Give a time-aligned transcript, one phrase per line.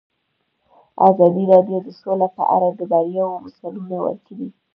[1.09, 4.47] ازادي راډیو د سوله په اړه د بریاوو مثالونه ورکړي.